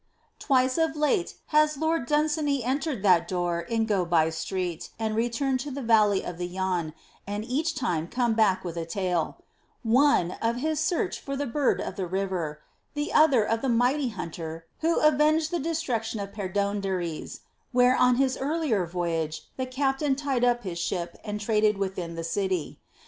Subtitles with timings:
[0.39, 5.59] Twice of late has Lord Dunsany entered that door in Go by Street and returned
[5.59, 6.95] to the Valley of the Yann
[7.27, 9.43] and each time come back with a tale;
[9.83, 12.63] one, of his search for the Bird of the River,
[12.95, 17.41] the other of the mighty hunter who avenged the destruction of Perdóndaris,
[17.71, 22.23] where on his earlier voyage the captain tied up his ship and traded within the
[22.23, 22.79] city.